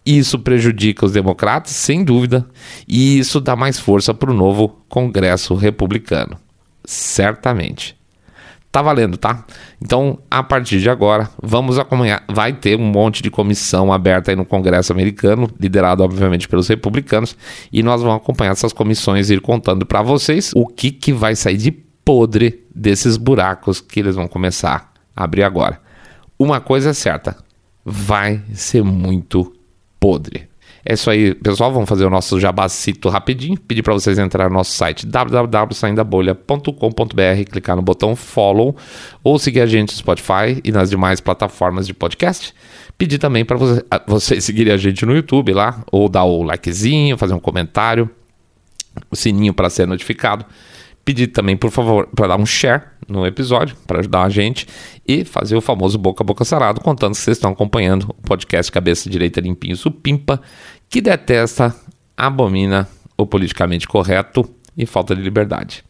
Isso 0.05 0.37
prejudica 0.37 1.05
os 1.05 1.13
democratas, 1.13 1.71
sem 1.71 2.03
dúvida, 2.03 2.45
e 2.87 3.17
isso 3.17 3.39
dá 3.39 3.55
mais 3.55 3.79
força 3.79 4.13
para 4.13 4.31
o 4.31 4.33
novo 4.33 4.67
Congresso 4.89 5.55
Republicano. 5.55 6.37
Certamente. 6.83 8.00
Tá 8.71 8.81
valendo, 8.81 9.17
tá? 9.17 9.43
Então, 9.81 10.19
a 10.29 10.41
partir 10.41 10.79
de 10.79 10.89
agora, 10.89 11.29
vamos 11.43 11.77
acompanhar. 11.77 12.23
Vai 12.29 12.53
ter 12.53 12.79
um 12.79 12.85
monte 12.85 13.21
de 13.21 13.29
comissão 13.29 13.91
aberta 13.91 14.31
aí 14.31 14.35
no 14.37 14.45
Congresso 14.45 14.93
americano, 14.93 15.49
liderado, 15.59 16.03
obviamente, 16.03 16.47
pelos 16.47 16.69
republicanos, 16.69 17.35
e 17.71 17.83
nós 17.83 18.01
vamos 18.01 18.17
acompanhar 18.17 18.51
essas 18.51 18.71
comissões 18.71 19.29
e 19.29 19.33
ir 19.33 19.41
contando 19.41 19.85
para 19.85 20.01
vocês 20.01 20.51
o 20.55 20.65
que, 20.65 20.89
que 20.89 21.11
vai 21.11 21.35
sair 21.35 21.57
de 21.57 21.71
podre 21.71 22.65
desses 22.73 23.17
buracos 23.17 23.81
que 23.81 23.99
eles 23.99 24.15
vão 24.15 24.27
começar 24.27 24.93
a 25.13 25.23
abrir 25.25 25.43
agora. 25.43 25.81
Uma 26.39 26.61
coisa 26.61 26.91
é 26.91 26.93
certa: 26.93 27.35
vai 27.83 28.41
ser 28.53 28.83
muito 28.83 29.53
podre. 29.99 30.50
É 30.85 30.93
isso 30.93 31.09
aí, 31.09 31.33
pessoal. 31.35 31.71
Vamos 31.71 31.87
fazer 31.87 32.05
o 32.05 32.09
nosso 32.09 32.37
jabacito 32.39 33.07
rapidinho. 33.09 33.59
Pedir 33.59 33.83
para 33.83 33.93
vocês 33.93 34.17
entrar 34.17 34.49
no 34.49 34.55
nosso 34.55 34.71
site 34.71 35.05
www.saindabolha.com.br, 35.05 37.51
clicar 37.51 37.75
no 37.75 37.81
botão 37.81 38.15
follow 38.15 38.73
ou 39.23 39.37
seguir 39.37 39.59
a 39.61 39.65
gente 39.65 39.91
no 39.91 39.97
Spotify 39.97 40.61
e 40.63 40.71
nas 40.71 40.89
demais 40.89 41.19
plataformas 41.21 41.85
de 41.85 41.93
podcast. 41.93 42.53
Pedir 42.97 43.19
também 43.19 43.45
para 43.45 43.57
você, 43.57 43.85
vocês 44.07 44.43
seguirem 44.43 44.73
a 44.73 44.77
gente 44.77 45.05
no 45.05 45.15
YouTube 45.15 45.53
lá, 45.53 45.83
ou 45.91 46.09
dar 46.09 46.23
o 46.23 46.41
likezinho, 46.43 47.17
fazer 47.17 47.33
um 47.33 47.39
comentário, 47.39 48.09
o 49.09 49.15
sininho 49.15 49.53
para 49.53 49.69
ser 49.69 49.87
notificado. 49.87 50.45
Pedir 51.05 51.27
também, 51.27 51.55
por 51.57 51.71
favor, 51.71 52.07
para 52.15 52.27
dar 52.27 52.39
um 52.39 52.45
share 52.45 52.83
no 53.11 53.25
episódio, 53.25 53.75
para 53.85 53.99
ajudar 53.99 54.23
a 54.23 54.29
gente 54.29 54.67
e 55.07 55.23
fazer 55.25 55.55
o 55.55 55.61
famoso 55.61 55.97
boca 55.97 56.23
a 56.23 56.25
boca 56.25 56.45
sarado, 56.45 56.81
contando 56.81 57.13
que 57.13 57.19
vocês 57.19 57.37
estão 57.37 57.51
acompanhando 57.51 58.03
o 58.09 58.13
podcast 58.27 58.71
Cabeça 58.71 59.09
Direita 59.09 59.41
Limpinho 59.41 59.75
Supimpa, 59.75 60.41
que 60.89 61.01
detesta, 61.01 61.75
abomina 62.17 62.87
o 63.17 63.27
politicamente 63.27 63.87
correto 63.87 64.49
e 64.77 64.85
falta 64.85 65.15
de 65.15 65.21
liberdade. 65.21 65.83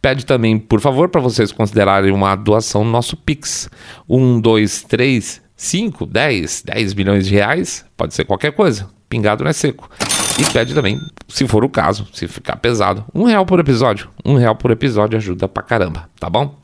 Pede 0.00 0.24
também, 0.24 0.58
por 0.58 0.80
favor, 0.80 1.08
para 1.08 1.20
vocês 1.20 1.52
considerarem 1.52 2.12
uma 2.12 2.34
doação 2.36 2.84
no 2.84 2.90
nosso 2.90 3.16
Pix. 3.16 3.68
1, 4.08 4.40
2, 4.40 4.82
3, 4.84 5.42
5, 5.56 6.06
10, 6.06 6.62
10 6.62 6.94
milhões 6.94 7.26
de 7.26 7.34
reais, 7.34 7.84
pode 7.96 8.14
ser 8.14 8.24
qualquer 8.24 8.52
coisa. 8.52 8.88
Pingado 9.08 9.44
não 9.44 9.50
é 9.50 9.52
seco. 9.52 9.90
E 10.40 10.52
pede 10.52 10.72
também, 10.72 10.98
se 11.28 11.46
for 11.46 11.62
o 11.62 11.68
caso, 11.68 12.08
se 12.14 12.26
ficar 12.26 12.56
pesado, 12.56 13.04
um 13.14 13.24
real 13.24 13.44
por 13.44 13.60
episódio. 13.60 14.08
Um 14.24 14.36
real 14.36 14.56
por 14.56 14.70
episódio 14.70 15.18
ajuda 15.18 15.46
pra 15.46 15.62
caramba, 15.62 16.08
tá 16.18 16.30
bom? 16.30 16.58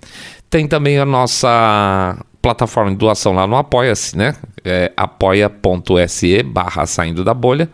Tem 0.49 0.67
também 0.67 0.99
a 0.99 1.05
nossa 1.05 2.17
plataforma 2.41 2.91
de 2.93 2.97
doação 2.97 3.35
lá 3.35 3.47
no 3.47 3.55
Apoia-se, 3.55 4.17
né? 4.17 4.35
É 4.65 4.93
apoia.se 4.97 6.43
barra 6.43 6.87
saindo 6.87 7.23
da 7.23 7.35
bolha, 7.35 7.69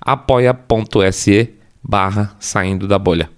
apoia.se 0.00 1.52
barra 1.82 2.34
saindo 2.40 2.88
da 2.88 2.98
bolha. 2.98 3.28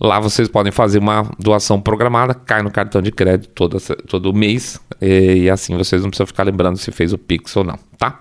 Lá 0.00 0.18
vocês 0.18 0.48
podem 0.48 0.72
fazer 0.72 1.00
uma 1.00 1.30
doação 1.38 1.78
programada, 1.78 2.32
cai 2.32 2.62
no 2.62 2.70
cartão 2.70 3.02
de 3.02 3.12
crédito 3.12 3.50
todo, 3.50 3.78
todo 4.08 4.32
mês 4.32 4.80
e, 5.02 5.42
e 5.42 5.50
assim 5.50 5.76
vocês 5.76 6.00
não 6.00 6.08
precisam 6.08 6.26
ficar 6.26 6.44
lembrando 6.44 6.78
se 6.78 6.90
fez 6.90 7.12
o 7.12 7.18
Pix 7.18 7.54
ou 7.54 7.64
não, 7.64 7.78
tá? 7.98 8.20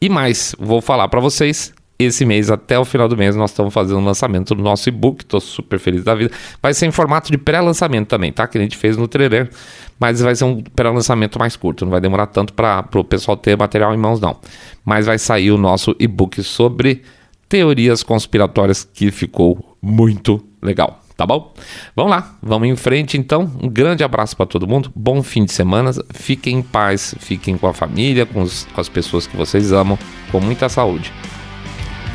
E 0.00 0.08
mais, 0.08 0.54
vou 0.56 0.80
falar 0.80 1.08
para 1.08 1.18
vocês, 1.18 1.74
esse 1.98 2.24
mês, 2.24 2.48
até 2.48 2.78
o 2.78 2.84
final 2.84 3.08
do 3.08 3.16
mês, 3.16 3.34
nós 3.34 3.50
estamos 3.50 3.74
fazendo 3.74 3.98
o 3.98 4.04
lançamento 4.04 4.54
do 4.54 4.62
nosso 4.62 4.88
e-book. 4.88 5.22
Estou 5.22 5.40
super 5.40 5.80
feliz 5.80 6.04
da 6.04 6.14
vida. 6.14 6.30
Vai 6.62 6.72
ser 6.72 6.86
em 6.86 6.92
formato 6.92 7.30
de 7.30 7.36
pré-lançamento 7.36 8.06
também, 8.06 8.32
tá? 8.32 8.46
Que 8.46 8.56
a 8.56 8.60
gente 8.60 8.76
fez 8.76 8.96
no 8.96 9.08
trailer. 9.08 9.50
Mas 9.98 10.20
vai 10.20 10.36
ser 10.36 10.44
um 10.44 10.62
pré-lançamento 10.62 11.38
mais 11.40 11.56
curto. 11.56 11.84
Não 11.84 11.90
vai 11.90 12.00
demorar 12.00 12.26
tanto 12.26 12.52
para 12.52 12.88
o 12.94 13.02
pessoal 13.02 13.36
ter 13.36 13.58
material 13.58 13.92
em 13.92 13.96
mãos, 13.96 14.20
não. 14.20 14.36
Mas 14.84 15.06
vai 15.06 15.18
sair 15.18 15.50
o 15.50 15.58
nosso 15.58 15.96
e-book 15.98 16.40
sobre 16.44 17.02
teorias 17.48 18.04
conspiratórias 18.04 18.84
que 18.84 19.10
ficou 19.10 19.76
muito 19.82 20.40
legal. 20.62 21.00
Tá 21.16 21.26
bom? 21.26 21.52
Vamos 21.96 22.12
lá, 22.12 22.36
vamos 22.40 22.68
em 22.68 22.76
frente 22.76 23.18
então. 23.18 23.50
Um 23.60 23.68
grande 23.68 24.04
abraço 24.04 24.36
para 24.36 24.46
todo 24.46 24.68
mundo. 24.68 24.92
Bom 24.94 25.20
fim 25.20 25.44
de 25.44 25.50
semana. 25.52 25.90
Fiquem 26.14 26.58
em 26.58 26.62
paz, 26.62 27.12
fiquem 27.18 27.58
com 27.58 27.66
a 27.66 27.74
família, 27.74 28.24
com, 28.24 28.40
os, 28.40 28.68
com 28.72 28.80
as 28.80 28.88
pessoas 28.88 29.26
que 29.26 29.36
vocês 29.36 29.72
amam, 29.72 29.98
com 30.30 30.40
muita 30.40 30.68
saúde. 30.68 31.12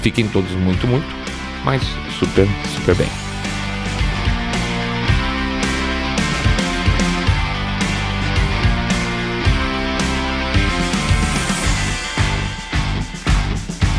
Fiquem 0.03 0.27
todos 0.27 0.51
muito, 0.51 0.86
muito, 0.86 1.07
mas 1.63 1.81
super, 2.19 2.45
super 2.75 2.93
bem. 2.93 3.07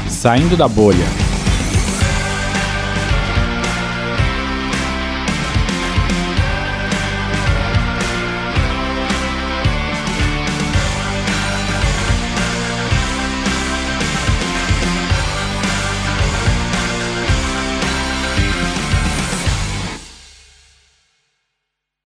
Saindo 0.07 0.59
da 0.59 0.69
bolha. 0.69 1.34